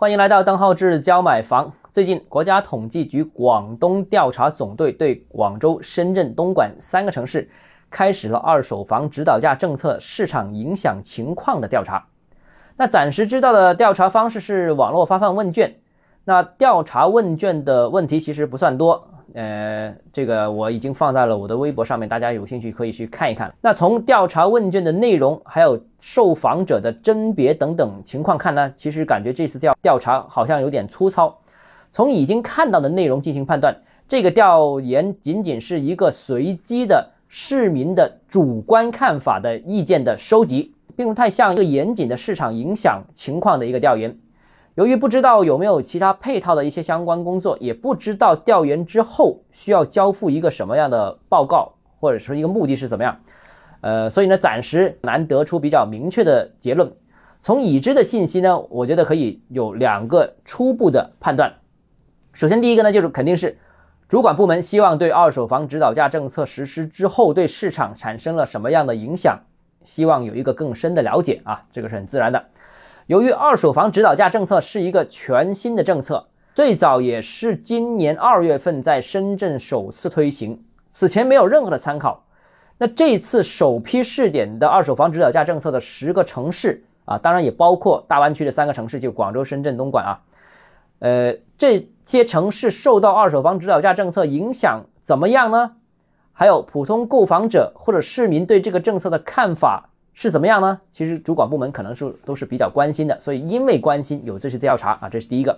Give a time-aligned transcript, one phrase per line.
[0.00, 1.72] 欢迎来到邓浩志教买房。
[1.92, 7.50] 最近，国家统计局广东调查总队对广州、深圳、东莞三个城市
[7.90, 12.06] 开始了二手房指导价政策市场影响情况的调查。
[12.76, 15.74] 那暂时知道的调查方式是网络发放问卷。
[16.28, 19.02] 那调查问卷的问题其实不算多。
[19.32, 23.50] 呃，这个我已经放在了我的微博上面，大家有兴趣可以去看一看。
[23.62, 31.34] 那从调查问卷的内容，还有受访者的甄别等等情况看呢，其实感觉这次调调查好像有点粗糙。
[31.90, 33.74] 从已经看到的内容进行判断，
[34.06, 44.14] 这个调研仅仅是一个随机的市民的主观看法的意见的收集，并不太像一个严谨的市场影响情况的一个调研。
[44.78, 53.18] 由于不知道有没有其他配套的一些相关工作，也不知道调研之后需要交付一个什么样的报告，或者说一个目的是怎么样，
[53.80, 56.88] 呃，所以呢，暂时难得出比较明确的结论。
[57.40, 61.52] 从已知的信息呢，我觉得可以有两个初步的判断。
[62.32, 63.58] 首先，第一个呢，就是肯定是
[64.08, 69.40] 主管部门希望对二手房指导价政策实施之后对市场产生了什么样的影响，
[69.82, 72.44] 希望有一个更深的了解啊，这个是很自然的。
[73.08, 82.22] 由于二手房指导价政策是一个全新的政策，最早也是今年二月份在深圳首次推行，此前没有任何的参考。
[82.76, 90.20] 那这次首批试点的二手房指导价政策的十个城市啊，当然也包括大湾区的三个城市，就广州、深圳、东莞啊。
[90.98, 95.76] 呃，这些城市受到二手房指导价政策影响怎么样呢？
[96.34, 99.88] 还有普通购房者或者市民对这个政策的看法？
[100.20, 100.80] 是怎么样呢？
[100.90, 105.56] 其实主管部门可能是都是比较关心的，所以因为关心有这些调查啊，这是第一个。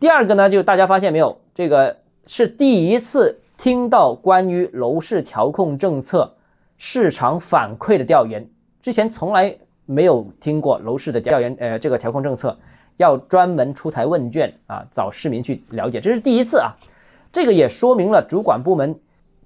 [0.00, 1.94] 第二个呢，就大家发现没有，这个
[2.26, 6.34] 是第一次听到关于楼市调控政策
[6.78, 8.48] 市场反馈的调研，
[8.80, 12.58] 之前从来没有听过楼市的调研，呃，这个调控政策
[12.96, 16.72] 要专门出台问卷啊，找市民去了解，这是第一次啊。
[17.30, 18.98] 这个也说明了主管部门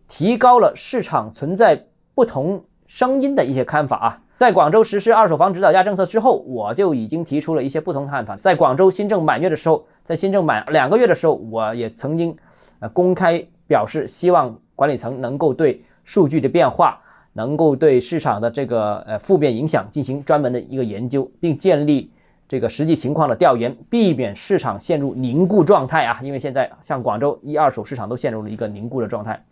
[0.07, 1.85] 提高了市场存在
[2.15, 2.65] 不同。
[2.95, 8.37] 声音的一些看法啊，在广州实施二手房指导价政策之后，我就已经提出了一些不同看法。
[8.37, 12.37] 在广州新政满月的时候，在新政满两个月的时候，我也曾经
[12.81, 17.01] 呃公开表示，希望管理层能够对数据的变化，
[17.33, 22.13] 能够对市场的这个呃负面影响进行专门的一个研究，并建立
[22.47, 26.21] 这个实际情况的调研，避免市场陷入凝固状态啊。
[26.23, 29.43] 因为现在像广州一二手市场都陷入了一个凝固的状态。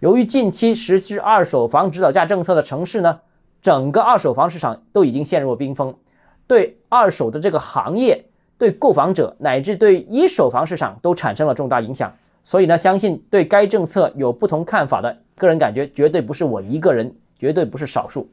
[0.00, 3.20] 由于近期实施二手房指导价政策的城市呢，
[3.62, 5.94] 整个二手房市场都已经陷入了冰封，
[6.46, 8.26] 对二手的这个行业、
[8.58, 12.12] 对购房者乃至对一手房市场都产生了重大影响。
[12.44, 18.28] 所以呢，相信对该政策有不同看法的个人感觉，绝对不是我一个人，绝对不是少数，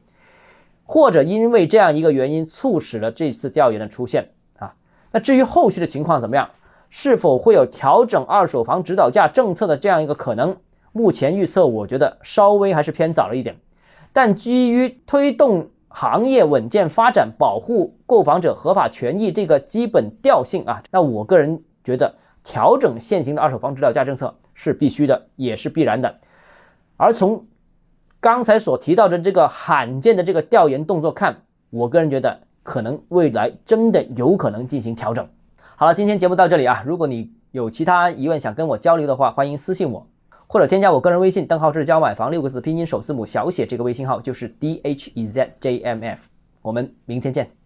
[0.84, 4.74] 或者因为这样一个原因促使了这次调研的出现啊。
[5.12, 6.50] 那至于后续的情况怎么样，
[6.90, 10.54] 是否会有调整二手房指导价政策的这样一个可能？
[10.94, 13.56] 目前预测，我觉得稍微还是偏早了一点，
[14.12, 26.14] 但基于推动行业稳健发展、保护购房者合法权益这个基本调性啊，那我个人觉得调整现行的二手房指导价政策是必须的，也是必然的。
[26.96, 27.44] 而从
[28.20, 35.28] 刚才所提到的这个罕见的这个调研动作看，我个人觉得可能未来真的有可能进行调整。
[35.74, 40.06] 好了，今天节目到这里啊，如果你有其他疑问想跟我交流的话，欢迎私信我。
[40.54, 46.28] 或者添加我个人微信，邓浩志教买房六个字拼音首字母小写，这个微信号就是 d h e z j m f。
[46.62, 47.63] 我们明天见。